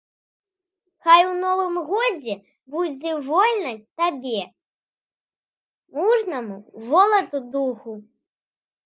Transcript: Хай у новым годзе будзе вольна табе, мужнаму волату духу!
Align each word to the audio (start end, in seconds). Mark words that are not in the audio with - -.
Хай 1.07 1.21
у 1.31 1.33
новым 1.41 1.75
годзе 1.89 2.35
будзе 2.75 3.11
вольна 3.27 3.73
табе, 3.99 4.41
мужнаму 5.99 6.57
волату 6.95 7.37
духу! 7.53 7.93